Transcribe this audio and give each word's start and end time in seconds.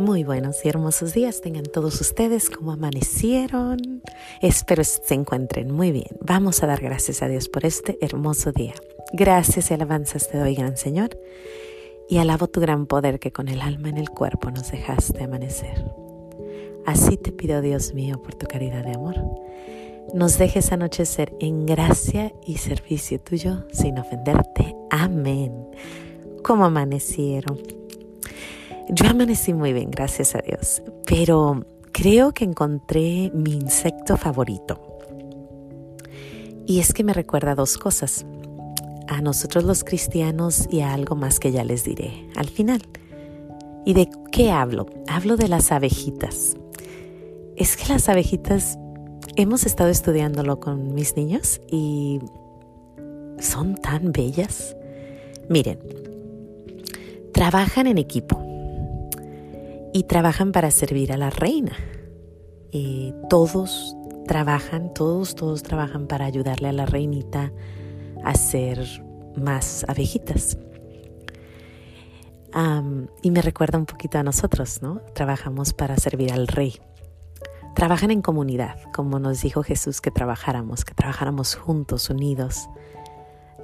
Muy 0.00 0.24
buenos 0.24 0.64
y 0.64 0.68
hermosos 0.70 1.12
días 1.12 1.42
tengan 1.42 1.64
todos 1.64 2.00
ustedes 2.00 2.48
como 2.48 2.72
amanecieron. 2.72 4.02
Espero 4.40 4.82
se 4.82 5.12
encuentren 5.12 5.70
muy 5.70 5.92
bien. 5.92 6.16
Vamos 6.22 6.62
a 6.62 6.66
dar 6.66 6.80
gracias 6.80 7.20
a 7.20 7.28
Dios 7.28 7.50
por 7.50 7.66
este 7.66 7.98
hermoso 8.00 8.50
día. 8.50 8.72
Gracias 9.12 9.70
y 9.70 9.74
alabanzas 9.74 10.30
te 10.30 10.38
doy, 10.38 10.54
gran 10.54 10.78
Señor. 10.78 11.20
Y 12.08 12.16
alabo 12.16 12.46
tu 12.46 12.60
gran 12.60 12.86
poder 12.86 13.20
que 13.20 13.30
con 13.30 13.48
el 13.48 13.60
alma 13.60 13.90
en 13.90 13.98
el 13.98 14.08
cuerpo 14.08 14.50
nos 14.50 14.70
dejaste 14.70 15.22
amanecer. 15.22 15.84
Así 16.86 17.18
te 17.18 17.30
pido, 17.30 17.60
Dios 17.60 17.92
mío, 17.92 18.22
por 18.22 18.34
tu 18.34 18.46
caridad 18.46 18.84
de 18.84 18.94
amor. 18.94 19.16
Nos 20.14 20.38
dejes 20.38 20.72
anochecer 20.72 21.34
en 21.40 21.66
gracia 21.66 22.32
y 22.46 22.56
servicio 22.56 23.20
tuyo 23.20 23.66
sin 23.70 23.98
ofenderte. 23.98 24.74
Amén. 24.90 25.68
Como 26.42 26.64
amanecieron 26.64 27.79
yo 28.92 29.08
amanecí 29.08 29.54
muy 29.54 29.72
bien, 29.72 29.90
gracias 29.90 30.34
a 30.34 30.40
Dios, 30.40 30.82
pero 31.06 31.64
creo 31.92 32.32
que 32.32 32.44
encontré 32.44 33.30
mi 33.32 33.52
insecto 33.52 34.16
favorito. 34.16 34.80
Y 36.66 36.80
es 36.80 36.92
que 36.92 37.04
me 37.04 37.12
recuerda 37.12 37.54
dos 37.54 37.78
cosas, 37.78 38.24
a 39.08 39.20
nosotros 39.20 39.64
los 39.64 39.84
cristianos 39.84 40.68
y 40.70 40.80
a 40.80 40.92
algo 40.92 41.16
más 41.16 41.40
que 41.40 41.52
ya 41.52 41.64
les 41.64 41.84
diré 41.84 42.28
al 42.36 42.48
final. 42.48 42.82
¿Y 43.84 43.94
de 43.94 44.08
qué 44.30 44.50
hablo? 44.50 44.86
Hablo 45.08 45.36
de 45.36 45.48
las 45.48 45.72
abejitas. 45.72 46.54
Es 47.56 47.76
que 47.76 47.92
las 47.92 48.08
abejitas, 48.08 48.78
hemos 49.36 49.66
estado 49.66 49.90
estudiándolo 49.90 50.60
con 50.60 50.94
mis 50.94 51.16
niños 51.16 51.60
y 51.70 52.20
son 53.38 53.74
tan 53.76 54.12
bellas. 54.12 54.76
Miren, 55.48 55.78
trabajan 57.32 57.86
en 57.86 57.98
equipo 57.98 58.49
y 59.92 60.04
trabajan 60.04 60.52
para 60.52 60.70
servir 60.70 61.12
a 61.12 61.16
la 61.16 61.30
reina. 61.30 61.72
y 62.72 63.12
todos 63.28 63.96
trabajan, 64.28 64.94
todos, 64.94 65.34
todos 65.34 65.64
trabajan 65.64 66.06
para 66.06 66.24
ayudarle 66.24 66.68
a 66.68 66.72
la 66.72 66.86
reinita 66.86 67.52
a 68.22 68.30
hacer 68.30 68.78
más 69.36 69.84
abejitas. 69.88 70.56
y 73.22 73.30
me 73.30 73.42
recuerda 73.42 73.78
un 73.78 73.86
poquito 73.86 74.18
a 74.18 74.22
nosotros, 74.22 74.82
¿no? 74.82 75.00
Trabajamos 75.14 75.72
para 75.72 75.96
servir 75.96 76.32
al 76.32 76.46
rey. 76.46 76.80
Trabajan 77.74 78.10
en 78.10 78.22
comunidad, 78.22 78.76
como 78.92 79.18
nos 79.18 79.42
dijo 79.42 79.62
Jesús 79.62 80.00
que 80.00 80.10
trabajáramos, 80.10 80.84
que 80.84 80.94
trabajáramos 80.94 81.54
juntos, 81.56 82.10
unidos. 82.10 82.68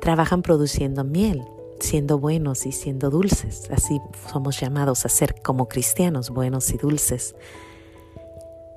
Trabajan 0.00 0.42
produciendo 0.42 1.04
miel, 1.04 1.44
siendo 1.80 2.18
buenos 2.18 2.66
y 2.66 2.72
siendo 2.72 3.10
dulces. 3.10 3.68
Así 3.70 4.00
somos 4.30 4.60
llamados 4.60 5.04
a 5.04 5.08
ser 5.08 5.40
como 5.42 5.68
cristianos, 5.68 6.30
buenos 6.30 6.70
y 6.70 6.76
dulces. 6.76 7.34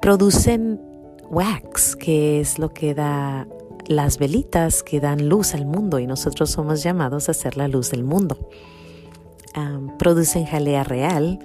Producen 0.02 0.82
wax, 1.30 1.96
que 1.96 2.40
es 2.40 2.60
lo 2.60 2.70
que 2.70 2.94
da 2.94 3.48
las 3.88 4.18
velitas 4.20 4.84
que 4.84 5.00
dan 5.00 5.30
luz 5.30 5.56
al 5.56 5.66
mundo 5.66 6.00
y 6.00 6.08
nosotros 6.08 6.52
somos 6.52 6.84
llamados 6.84 7.30
a 7.30 7.34
ser 7.34 7.58
la 7.58 7.68
luz 7.68 7.92
del 7.92 8.04
mundo. 8.04 8.50
producen 9.98 10.46
jalea 10.46 10.84
real 10.84 11.40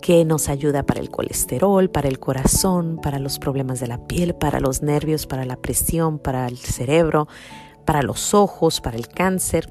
que 0.00 0.24
nos 0.24 0.48
ayuda 0.48 0.84
para 0.84 1.00
el 1.00 1.10
colesterol, 1.10 1.90
para 1.90 2.08
el 2.08 2.20
corazón, 2.20 3.00
para 3.02 3.18
los 3.18 3.38
problemas 3.38 3.80
de 3.80 3.88
la 3.88 4.06
piel, 4.06 4.34
para 4.34 4.60
los 4.60 4.82
nervios, 4.82 5.26
para 5.26 5.44
la 5.44 5.56
presión, 5.56 6.18
para 6.18 6.46
el 6.46 6.58
cerebro, 6.58 7.26
para 7.84 8.02
los 8.02 8.32
ojos, 8.32 8.80
para 8.80 8.96
el 8.96 9.08
cáncer 9.08 9.68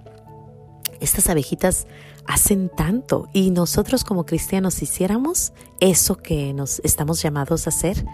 estas 0.99 1.29
abejitas 1.29 1.87
hacen 2.25 2.69
tanto 2.69 3.27
y 3.33 3.51
nosotros 3.51 4.03
como 4.03 4.25
cristianos 4.25 4.81
hiciéramos 4.81 5.53
eso 5.79 6.17
que 6.17 6.53
nos 6.53 6.79
estamos 6.79 7.21
llamados 7.21 7.67
a 7.67 7.69
hacer, 7.69 8.05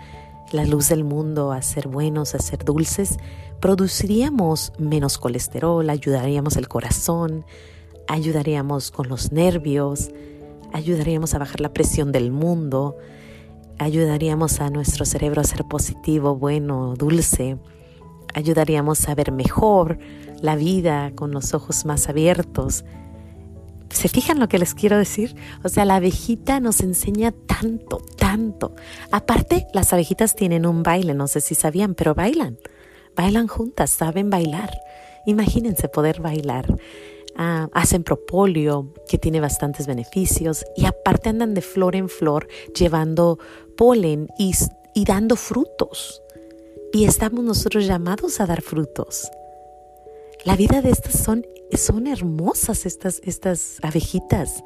la 0.51 0.65
luz 0.65 0.89
del 0.89 1.03
mundo, 1.03 1.51
a 1.51 1.61
ser 1.61 1.87
buenos, 1.87 2.35
a 2.35 2.39
ser 2.39 2.65
dulces, 2.65 3.17
produciríamos 3.59 4.73
menos 4.77 5.17
colesterol, 5.17 5.89
ayudaríamos 5.89 6.57
el 6.57 6.67
corazón, 6.67 7.45
ayudaríamos 8.07 8.91
con 8.91 9.07
los 9.07 9.31
nervios, 9.31 10.09
ayudaríamos 10.73 11.33
a 11.33 11.39
bajar 11.39 11.61
la 11.61 11.73
presión 11.73 12.11
del 12.11 12.31
mundo, 12.31 12.97
ayudaríamos 13.77 14.59
a 14.59 14.69
nuestro 14.69 15.05
cerebro 15.05 15.41
a 15.41 15.45
ser 15.45 15.63
positivo, 15.65 16.35
bueno, 16.35 16.95
dulce, 16.97 17.57
ayudaríamos 18.33 19.07
a 19.07 19.15
ver 19.15 19.31
mejor, 19.31 19.99
la 20.41 20.55
vida 20.55 21.11
con 21.15 21.31
los 21.31 21.53
ojos 21.53 21.85
más 21.85 22.09
abiertos. 22.09 22.83
¿Se 23.89 24.07
fijan 24.07 24.39
lo 24.39 24.47
que 24.47 24.57
les 24.57 24.73
quiero 24.73 24.97
decir? 24.97 25.35
O 25.63 25.69
sea, 25.69 25.85
la 25.85 25.97
abejita 25.97 26.59
nos 26.59 26.79
enseña 26.81 27.31
tanto, 27.31 28.01
tanto. 28.17 28.73
Aparte, 29.11 29.67
las 29.73 29.91
abejitas 29.93 30.35
tienen 30.35 30.65
un 30.65 30.81
baile, 30.81 31.13
no 31.13 31.27
sé 31.27 31.41
si 31.41 31.55
sabían, 31.55 31.93
pero 31.93 32.15
bailan. 32.15 32.57
Bailan 33.15 33.47
juntas, 33.47 33.89
saben 33.89 34.29
bailar. 34.29 34.71
Imagínense 35.25 35.89
poder 35.89 36.21
bailar. 36.21 36.65
Ah, 37.35 37.69
hacen 37.73 38.03
propóleo, 38.03 38.93
que 39.07 39.17
tiene 39.17 39.39
bastantes 39.39 39.87
beneficios, 39.87 40.65
y 40.75 40.85
aparte 40.85 41.29
andan 41.29 41.53
de 41.53 41.61
flor 41.61 41.95
en 41.95 42.09
flor 42.09 42.47
llevando 42.75 43.39
polen 43.77 44.27
y, 44.37 44.53
y 44.93 45.05
dando 45.05 45.35
frutos. 45.35 46.21
Y 46.93 47.05
estamos 47.05 47.43
nosotros 47.43 47.87
llamados 47.87 48.41
a 48.41 48.45
dar 48.45 48.61
frutos. 48.61 49.31
La 50.43 50.55
vida 50.55 50.81
de 50.81 50.89
estas 50.89 51.13
son, 51.13 51.45
son 51.73 52.07
hermosas, 52.07 52.85
estas, 52.85 53.21
estas 53.23 53.77
abejitas. 53.81 54.63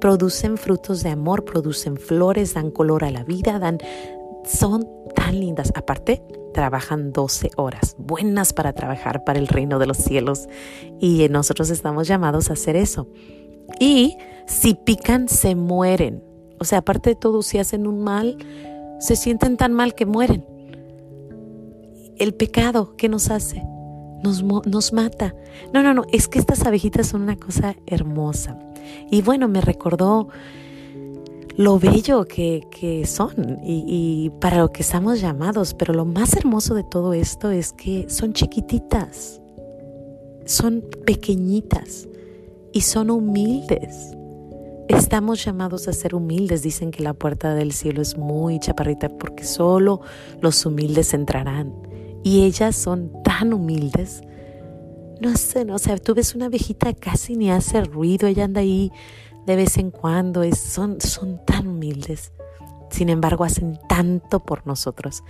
Producen 0.00 0.58
frutos 0.58 1.02
de 1.02 1.10
amor, 1.10 1.44
producen 1.44 1.96
flores, 1.96 2.52
dan 2.52 2.70
color 2.70 3.04
a 3.04 3.10
la 3.10 3.24
vida, 3.24 3.58
dan, 3.58 3.78
son 4.44 4.86
tan 5.14 5.40
lindas. 5.40 5.72
Aparte, 5.74 6.22
trabajan 6.52 7.12
12 7.12 7.52
horas, 7.56 7.96
buenas 7.98 8.52
para 8.52 8.74
trabajar 8.74 9.24
para 9.24 9.38
el 9.38 9.48
reino 9.48 9.78
de 9.78 9.86
los 9.86 9.96
cielos. 9.96 10.48
Y 11.00 11.26
nosotros 11.30 11.70
estamos 11.70 12.06
llamados 12.08 12.50
a 12.50 12.54
hacer 12.54 12.76
eso. 12.76 13.08
Y 13.80 14.18
si 14.46 14.74
pican, 14.74 15.28
se 15.28 15.54
mueren. 15.54 16.22
O 16.60 16.64
sea, 16.64 16.78
aparte 16.78 17.10
de 17.10 17.16
todo, 17.16 17.42
si 17.42 17.58
hacen 17.58 17.86
un 17.86 18.04
mal, 18.04 18.36
se 19.00 19.16
sienten 19.16 19.56
tan 19.56 19.72
mal 19.72 19.94
que 19.94 20.04
mueren. 20.04 20.53
El 22.18 22.34
pecado, 22.34 22.96
¿qué 22.96 23.08
nos 23.08 23.30
hace? 23.30 23.62
nos, 24.24 24.92
mata. 24.92 25.34
No, 25.72 25.82
no, 25.82 25.94
no, 25.94 26.04
es 26.12 26.28
que 26.28 26.38
estas 26.38 26.64
abejitas 26.66 27.08
son 27.08 27.22
una 27.22 27.36
cosa 27.36 27.76
hermosa. 27.86 28.58
Y 29.10 29.22
bueno, 29.22 29.48
me 29.48 29.60
recordó 29.60 30.28
lo 31.56 31.78
bello 31.78 32.24
que, 32.26 33.04
son 33.06 33.60
y, 33.62 33.84
y, 33.86 34.30
para 34.40 34.58
lo 34.58 34.72
que 34.72 34.82
estamos 34.82 35.20
llamados, 35.20 35.74
pero 35.74 35.94
lo 35.94 36.04
más 36.04 36.34
hermoso 36.34 36.74
de 36.74 36.84
todo 36.84 37.12
esto 37.12 37.50
es 37.50 37.72
que 37.72 38.06
son 38.08 38.32
chiquititas, 38.32 39.40
son 40.46 40.82
pequeñitas 41.04 42.08
y 42.72 42.80
son 42.80 43.10
humildes. 43.10 44.16
Estamos 44.88 45.42
llamados 45.42 45.88
a 45.88 45.92
ser 45.94 46.14
humildes. 46.14 46.62
Dicen 46.62 46.90
que 46.90 47.02
la 47.02 47.14
puerta 47.14 47.54
del 47.54 47.72
cielo 47.72 48.02
es 48.02 48.18
muy 48.18 48.58
chaparrita 48.58 49.08
porque 49.08 49.44
solo 49.44 50.02
los 50.42 50.66
humildes 50.66 51.14
entrarán. 51.14 51.72
Y 52.24 52.44
ellas 52.44 52.74
son 52.74 53.12
tan 53.22 53.52
humildes. 53.52 54.22
No 55.20 55.36
sé, 55.36 55.64
no, 55.64 55.76
o 55.76 55.78
sea, 55.78 55.96
tú 55.98 56.14
ves 56.14 56.34
una 56.34 56.46
abejita 56.46 56.92
casi 56.94 57.36
ni 57.36 57.50
hace 57.50 57.84
ruido, 57.84 58.26
ella 58.26 58.44
anda 58.44 58.62
ahí 58.62 58.90
de 59.46 59.56
vez 59.56 59.76
en 59.76 59.90
cuando, 59.90 60.42
es, 60.42 60.58
son, 60.58 61.00
son 61.00 61.44
tan 61.44 61.68
humildes. 61.68 62.32
Sin 62.90 63.10
embargo, 63.10 63.44
hacen 63.44 63.78
tanto 63.88 64.40
por 64.40 64.66
nosotros. 64.66 65.22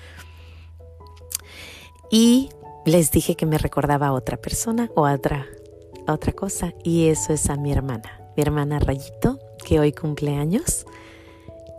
Y 2.11 2.49
les 2.87 3.11
dije 3.11 3.35
que 3.35 3.45
me 3.45 3.59
recordaba 3.59 4.09
a 4.09 4.13
otra 4.13 4.37
persona 4.37 4.91
o 4.95 5.05
a 5.05 5.15
otra, 5.15 5.47
otra 6.07 6.33
cosa, 6.33 6.75
y 6.85 7.09
eso 7.09 7.33
es 7.33 7.51
a 7.51 7.57
mi 7.57 7.73
hermana, 7.73 8.21
mi 8.37 8.43
hermana 8.43 8.79
Rayito, 8.79 9.41
que 9.67 9.81
hoy 9.81 9.93
cumple 9.93 10.37
años. 10.37 10.87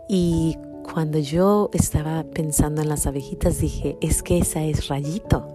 Y 0.08 0.58
cuando 0.96 1.18
yo 1.18 1.68
estaba 1.74 2.24
pensando 2.24 2.80
en 2.80 2.88
las 2.88 3.06
abejitas 3.06 3.60
dije, 3.60 3.98
es 4.00 4.22
que 4.22 4.38
esa 4.38 4.64
es 4.64 4.88
Rayito. 4.88 5.46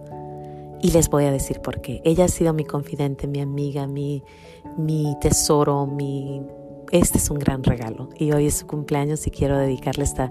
Y 0.80 0.92
les 0.92 1.10
voy 1.10 1.24
a 1.24 1.32
decir 1.32 1.58
por 1.60 1.80
qué. 1.80 2.00
Ella 2.04 2.26
ha 2.26 2.28
sido 2.28 2.54
mi 2.54 2.64
confidente, 2.64 3.26
mi 3.26 3.40
amiga, 3.40 3.88
mi, 3.88 4.22
mi 4.78 5.16
tesoro, 5.20 5.84
mi... 5.84 6.42
Este 6.92 7.18
es 7.18 7.28
un 7.28 7.40
gran 7.40 7.64
regalo. 7.64 8.08
Y 8.20 8.30
hoy 8.30 8.46
es 8.46 8.58
su 8.58 8.68
cumpleaños 8.68 9.26
y 9.26 9.32
quiero 9.32 9.58
dedicarle 9.58 10.04
esta 10.04 10.30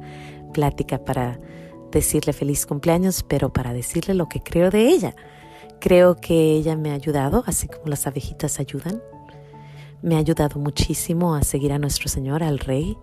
plática 0.53 1.03
para 1.03 1.41
decirle 1.91 2.31
feliz 2.31 2.65
cumpleaños, 2.65 3.25
pero 3.27 3.51
para 3.51 3.73
decirle 3.73 4.13
lo 4.13 4.29
que 4.29 4.41
creo 4.41 4.69
de 4.69 4.87
ella. 4.87 5.13
Creo 5.81 6.15
que 6.15 6.53
ella 6.53 6.77
me 6.77 6.91
ha 6.91 6.93
ayudado, 6.93 7.43
así 7.47 7.67
como 7.67 7.87
las 7.87 8.07
abejitas 8.07 8.61
ayudan. 8.61 9.03
Me 10.01 10.15
ha 10.15 10.19
ayudado 10.19 10.57
muchísimo 10.57 11.35
a 11.35 11.43
seguir 11.43 11.73
a 11.73 11.79
nuestro 11.79 12.07
Señor, 12.07 12.43
al 12.43 12.59
Rey, 12.59 12.95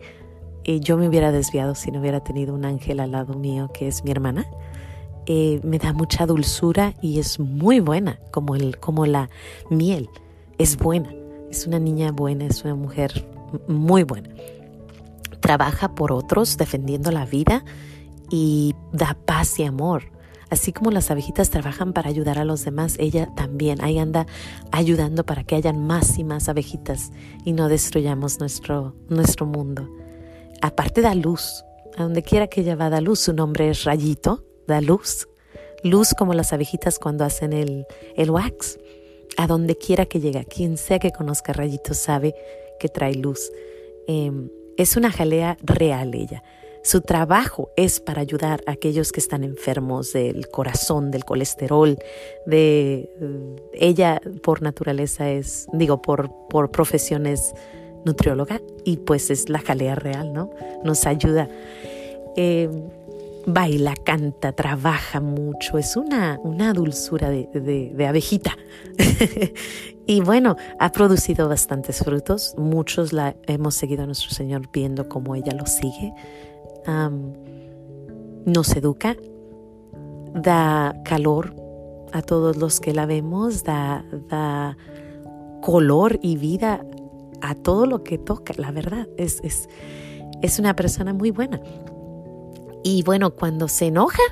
yo 0.76 0.98
me 0.98 1.08
hubiera 1.08 1.32
desviado 1.32 1.74
si 1.74 1.90
no 1.90 2.00
hubiera 2.00 2.20
tenido 2.20 2.54
un 2.54 2.64
ángel 2.64 3.00
al 3.00 3.12
lado 3.12 3.34
mío 3.34 3.70
que 3.72 3.88
es 3.88 4.04
mi 4.04 4.10
hermana. 4.10 4.46
Eh, 5.24 5.60
me 5.62 5.78
da 5.78 5.92
mucha 5.92 6.26
dulzura 6.26 6.94
y 7.00 7.18
es 7.18 7.38
muy 7.38 7.80
buena, 7.80 8.18
como, 8.30 8.54
el, 8.54 8.78
como 8.78 9.06
la 9.06 9.30
miel. 9.70 10.08
Es 10.58 10.76
buena, 10.76 11.10
es 11.50 11.66
una 11.66 11.78
niña 11.78 12.12
buena, 12.12 12.46
es 12.46 12.64
una 12.64 12.74
mujer 12.74 13.26
muy 13.66 14.04
buena. 14.04 14.28
trabaja 15.40 15.94
por 15.94 16.12
otros 16.12 16.56
defendiendo 16.58 17.10
la 17.10 17.24
vida 17.24 17.64
y 18.30 18.74
da 18.92 19.16
paz 19.24 19.58
y 19.58 19.64
amor. 19.64 20.04
Así 20.50 20.72
como 20.72 20.90
las 20.90 21.10
abejitas 21.10 21.50
trabajan 21.50 21.92
para 21.92 22.08
ayudar 22.08 22.38
a 22.38 22.44
los 22.44 22.64
demás, 22.64 22.96
ella 22.98 23.28
también 23.34 23.82
ahí 23.82 23.98
anda 23.98 24.26
ayudando 24.70 25.24
para 25.24 25.44
que 25.44 25.54
hayan 25.56 25.86
más 25.86 26.18
y 26.18 26.24
más 26.24 26.48
abejitas 26.48 27.12
y 27.44 27.52
no 27.52 27.68
destruyamos 27.68 28.40
nuestro, 28.40 28.94
nuestro 29.08 29.46
mundo. 29.46 29.88
Aparte 30.60 31.00
da 31.00 31.14
luz, 31.14 31.64
a 31.96 32.02
donde 32.02 32.22
quiera 32.22 32.48
que 32.48 32.62
ella 32.62 32.76
va 32.76 32.90
da 32.90 33.00
luz, 33.00 33.20
su 33.20 33.32
nombre 33.32 33.70
es 33.70 33.84
Rayito, 33.84 34.44
da 34.66 34.80
luz. 34.80 35.28
Luz 35.84 36.14
como 36.14 36.34
las 36.34 36.52
abejitas 36.52 36.98
cuando 36.98 37.24
hacen 37.24 37.52
el, 37.52 37.86
el 38.16 38.30
wax. 38.30 38.78
A 39.36 39.46
donde 39.46 39.76
quiera 39.76 40.06
que 40.06 40.20
llegue, 40.20 40.44
quien 40.46 40.76
sea 40.76 40.98
que 40.98 41.12
conozca 41.12 41.52
Rayito 41.52 41.94
sabe 41.94 42.34
que 42.80 42.88
trae 42.88 43.14
luz. 43.14 43.52
Em, 44.08 44.50
es 44.76 44.96
una 44.96 45.12
jalea 45.12 45.56
real 45.62 46.14
ella. 46.14 46.42
Su 46.82 47.02
trabajo 47.02 47.70
es 47.76 48.00
para 48.00 48.22
ayudar 48.22 48.62
a 48.66 48.72
aquellos 48.72 49.12
que 49.12 49.20
están 49.20 49.44
enfermos 49.44 50.12
del 50.12 50.48
corazón, 50.48 51.10
del 51.10 51.24
colesterol, 51.24 51.98
de 52.46 53.10
ella 53.74 54.20
por 54.42 54.62
naturaleza 54.62 55.30
es, 55.30 55.66
digo, 55.72 56.00
por, 56.00 56.30
por 56.48 56.70
nutrióloga 58.08 58.60
y 58.84 58.98
pues 58.98 59.30
es 59.30 59.48
la 59.48 59.60
jalea 59.60 59.94
real, 59.94 60.32
¿no? 60.32 60.50
Nos 60.84 61.06
ayuda. 61.06 61.48
Eh, 62.36 62.68
baila, 63.46 63.94
canta, 63.94 64.52
trabaja 64.52 65.20
mucho, 65.20 65.78
es 65.78 65.96
una, 65.96 66.38
una 66.42 66.72
dulzura 66.72 67.30
de, 67.30 67.48
de 67.94 68.06
abejita. 68.06 68.56
y 70.06 70.20
bueno, 70.20 70.56
ha 70.78 70.92
producido 70.92 71.48
bastantes 71.48 71.98
frutos, 71.98 72.54
muchos 72.58 73.12
la 73.12 73.36
hemos 73.46 73.74
seguido 73.74 74.02
a 74.02 74.06
nuestro 74.06 74.30
Señor 74.30 74.68
viendo 74.72 75.08
cómo 75.08 75.34
ella 75.34 75.52
lo 75.52 75.66
sigue 75.66 76.12
nos 78.48 78.74
educa, 78.74 79.16
da 80.34 80.94
calor 81.04 81.54
a 82.12 82.22
todos 82.22 82.56
los 82.56 82.80
que 82.80 82.94
la 82.94 83.06
vemos, 83.06 83.64
da, 83.64 84.04
da 84.28 84.76
color 85.60 86.18
y 86.22 86.36
vida 86.36 86.84
a 87.40 87.54
todo 87.54 87.86
lo 87.86 88.04
que 88.04 88.18
toca, 88.18 88.54
la 88.56 88.70
verdad, 88.70 89.08
es, 89.16 89.40
es, 89.42 89.68
es 90.42 90.58
una 90.58 90.74
persona 90.74 91.12
muy 91.12 91.30
buena. 91.30 91.60
Y 92.84 93.02
bueno, 93.02 93.34
cuando 93.34 93.68
se 93.68 93.86
enoja, 93.86 94.22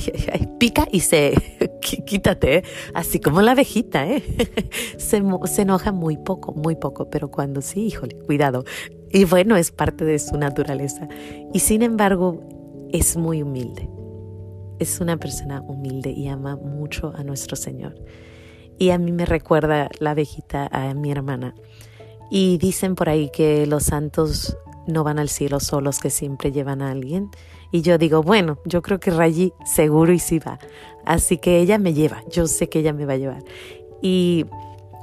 pica 0.58 0.86
y 0.90 1.00
se 1.00 1.34
quítate, 2.06 2.58
¿eh? 2.58 2.62
así 2.94 3.20
como 3.20 3.42
la 3.42 3.52
abejita, 3.52 4.06
¿eh? 4.06 4.22
se, 4.96 5.22
se 5.44 5.62
enoja 5.62 5.92
muy 5.92 6.16
poco, 6.16 6.54
muy 6.54 6.76
poco, 6.76 7.10
pero 7.10 7.30
cuando 7.30 7.60
sí, 7.62 7.86
híjole, 7.86 8.16
cuidado, 8.20 8.64
y 9.10 9.24
bueno, 9.24 9.56
es 9.56 9.70
parte 9.70 10.04
de 10.04 10.18
su 10.18 10.36
naturaleza. 10.36 11.08
Y 11.52 11.60
sin 11.60 11.82
embargo, 11.82 12.40
es 12.92 13.16
muy 13.16 13.42
humilde. 13.42 13.88
Es 14.78 15.00
una 15.00 15.16
persona 15.16 15.62
humilde 15.62 16.10
y 16.10 16.28
ama 16.28 16.56
mucho 16.56 17.12
a 17.16 17.24
nuestro 17.24 17.56
Señor. 17.56 17.94
Y 18.78 18.90
a 18.90 18.98
mí 18.98 19.12
me 19.12 19.24
recuerda 19.24 19.88
la 20.00 20.10
abejita 20.10 20.68
a 20.70 20.92
mi 20.94 21.10
hermana. 21.10 21.54
Y 22.30 22.58
dicen 22.58 22.94
por 22.94 23.08
ahí 23.08 23.30
que 23.30 23.66
los 23.66 23.84
santos 23.84 24.56
no 24.86 25.04
van 25.04 25.18
al 25.18 25.28
cielo 25.28 25.60
solos, 25.60 25.98
que 25.98 26.10
siempre 26.10 26.52
llevan 26.52 26.82
a 26.82 26.90
alguien. 26.90 27.30
Y 27.72 27.82
yo 27.82 27.98
digo, 27.98 28.22
bueno, 28.22 28.58
yo 28.64 28.82
creo 28.82 29.00
que 29.00 29.10
Rayi 29.10 29.52
seguro 29.64 30.12
y 30.12 30.18
sí 30.18 30.38
va. 30.38 30.58
Así 31.04 31.38
que 31.38 31.58
ella 31.58 31.78
me 31.78 31.94
lleva, 31.94 32.22
yo 32.30 32.46
sé 32.46 32.68
que 32.68 32.80
ella 32.80 32.92
me 32.92 33.06
va 33.06 33.14
a 33.14 33.16
llevar. 33.16 33.44
Y 34.00 34.46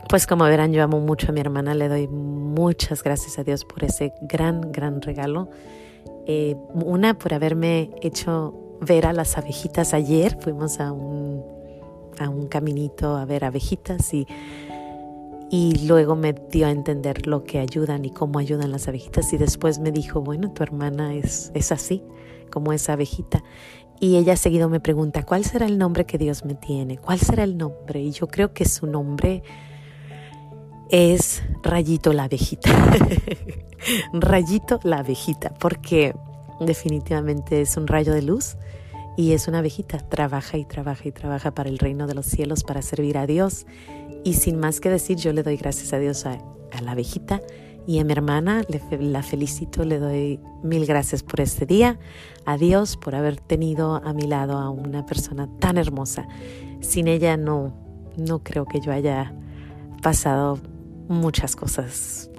pues 0.10 0.28
como 0.28 0.44
verán, 0.46 0.74
yo 0.74 0.84
amo 0.84 1.00
mucho 1.00 1.30
a 1.30 1.32
mi 1.32 1.40
hermana, 1.40 1.74
le 1.76 1.88
doy 1.88 2.08
muchas 2.08 3.04
gracias 3.04 3.40
a 3.40 3.44
Dios 3.44 3.66
por 3.66 3.84
ese 3.84 4.14
gran, 4.22 4.72
gran 4.72 5.02
regalo. 5.02 5.50
Eh, 6.26 6.56
una, 6.74 7.18
por 7.18 7.34
haberme 7.34 7.92
hecho 8.02 8.54
ver 8.82 9.06
a 9.06 9.14
las 9.14 9.38
abejitas 9.38 9.94
ayer, 9.94 10.38
fuimos 10.40 10.80
a 10.80 10.92
un, 10.92 11.44
a 12.20 12.30
un 12.30 12.48
caminito 12.48 13.16
a 13.16 13.26
ver 13.26 13.46
abejitas 13.46 14.14
y, 14.14 14.28
y 15.54 15.86
luego 15.86 16.16
me 16.16 16.34
dio 16.34 16.66
a 16.66 16.72
entender 16.72 17.28
lo 17.28 17.44
que 17.44 17.60
ayudan 17.60 18.06
y 18.06 18.10
cómo 18.10 18.40
ayudan 18.40 18.72
las 18.72 18.88
abejitas 18.88 19.32
y 19.34 19.38
después 19.38 19.78
me 19.78 19.92
dijo, 19.92 20.20
bueno, 20.20 20.52
tu 20.52 20.64
hermana 20.64 21.14
es, 21.14 21.52
es 21.54 21.72
así, 21.72 22.02
como 22.50 22.74
esa 22.74 22.94
abejita. 22.94 23.44
Y 24.00 24.18
ella 24.18 24.36
seguido 24.36 24.68
me 24.68 24.80
pregunta, 24.80 25.22
¿cuál 25.22 25.46
será 25.46 25.68
el 25.68 25.78
nombre 25.78 26.08
que 26.08 26.18
Dios 26.18 26.44
me 26.44 26.56
tiene? 26.56 26.98
¿Cuál 26.98 27.20
será 27.20 27.44
el 27.44 27.56
nombre? 27.56 28.02
Y 28.02 28.10
yo 28.10 28.26
creo 28.26 28.52
que 28.52 28.66
su 28.66 28.88
nombre 28.88 29.44
es 30.90 31.44
Rayito 31.62 32.14
la 32.14 32.24
abejita. 32.24 32.72
Rayito 34.12 34.80
la 34.82 34.98
abejita, 34.98 35.54
porque 35.60 36.16
definitivamente 36.62 37.62
es 37.62 37.78
un 37.78 37.86
rayo 37.86 38.12
de 38.12 38.24
luz 38.24 38.58
y 39.16 39.34
es 39.34 39.48
una 39.48 39.60
abejita. 39.60 39.98
Trabaja 40.00 40.58
y 40.58 40.66
trabaja 40.66 41.08
y 41.08 41.12
trabaja 41.12 41.54
para 41.54 41.70
el 41.70 41.80
reino 41.80 42.08
de 42.08 42.16
los 42.16 42.26
cielos, 42.26 42.64
para 42.64 42.82
servir 42.82 43.18
a 43.18 43.28
Dios. 43.28 43.66
Y 44.24 44.34
sin 44.34 44.60
más 44.60 44.80
que 44.80 44.90
decir, 44.90 45.18
yo 45.18 45.34
le 45.34 45.44
doy 45.44 45.58
gracias 45.58 45.94
a 45.94 46.00
Dios 46.00 46.26
a, 46.26 46.38
la 46.82 46.92
abejita 46.92 47.42
y 47.86 48.00
a 48.00 48.04
mi 48.04 48.14
hermana, 48.14 48.64
la 48.90 49.22
felicito, 49.22 49.86
le 49.86 50.00
doy 50.00 50.40
mil 50.64 50.86
gracias 50.86 51.22
por 51.22 51.42
este 51.42 51.66
día, 51.66 52.00
a 52.46 52.58
Dios 52.58 52.98
por 52.98 53.14
haber 53.14 53.40
tenido 53.40 53.96
a 53.96 54.14
mi 54.14 54.24
lado 54.24 54.58
a 54.58 54.70
una 54.70 55.06
persona 55.06 55.48
tan 55.60 55.78
hermosa. 55.78 56.28
Sin 56.80 57.08
ella 57.08 57.38
no, 57.38 57.74
no 58.18 58.40
creo 58.44 58.66
que 58.66 58.80
yo 58.80 58.92
haya 58.92 59.36
pasado 60.02 60.60
muchas 61.08 61.56
cosas. 61.56 62.30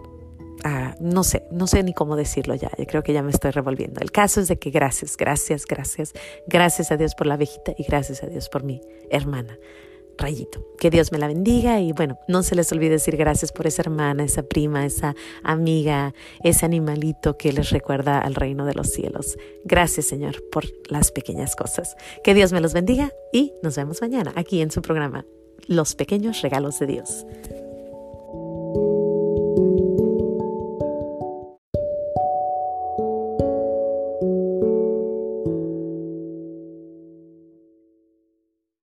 Ah, 0.67 0.97
no 0.99 1.25
sé, 1.25 1.47
no 1.51 1.67
sé 1.67 1.83
ni 1.83 1.93
cómo 1.93 2.17
decirlo 2.17 2.55
ya, 2.55 2.71
yo 2.79 2.87
creo 2.87 3.03
que 3.03 3.13
ya 3.13 3.23
me 3.23 3.31
estoy 3.31 3.51
revolviendo. 3.51 4.01
El 4.01 4.11
caso 4.11 4.41
es 4.41 4.49
de 4.49 4.59
que 4.59 4.71
gracias, 4.71 5.19
gracias, 5.19 5.67
gracias, 5.67 6.15
gracias 6.47 6.91
a 6.91 6.97
Dios 6.97 7.15
por 7.15 7.27
la 7.27 7.35
abejita 7.35 7.75
y 7.77 7.85
gracias 7.85 8.23
a 8.23 8.29
Dios 8.29 8.49
por 8.49 8.65
mi 8.65 8.81
hermana. 9.11 9.59
Rayito. 10.17 10.65
Que 10.79 10.91
Dios 10.91 11.13
me 11.13 11.19
la 11.19 11.27
bendiga 11.27 11.81
y 11.81 11.93
bueno, 11.93 12.19
no 12.29 12.43
se 12.43 12.55
les 12.55 12.71
olvide 12.73 12.91
decir 12.91 13.17
gracias 13.17 13.53
por 13.53 13.67
esa 13.67 13.83
hermana, 13.83 14.25
esa 14.25 14.43
prima, 14.43 14.87
esa 14.87 15.15
amiga, 15.43 16.15
ese 16.43 16.65
animalito 16.65 17.37
que 17.37 17.53
les 17.53 17.71
recuerda 17.71 18.21
al 18.21 18.35
reino 18.35 18.65
de 18.65 18.75
los 18.75 18.91
cielos. 18.91 19.37
Gracias 19.65 20.07
Señor 20.07 20.43
por 20.51 20.65
las 20.89 21.11
pequeñas 21.11 21.57
cosas. 21.57 21.97
Que 22.23 22.33
Dios 22.33 22.53
me 22.53 22.61
los 22.61 22.73
bendiga 22.73 23.13
y 23.33 23.53
nos 23.63 23.77
vemos 23.77 24.01
mañana 24.01 24.33
aquí 24.37 24.61
en 24.61 24.71
su 24.71 24.83
programa 24.83 25.27
Los 25.67 25.95
pequeños 25.95 26.43
regalos 26.43 26.79
de 26.79 26.87
Dios. 26.87 27.27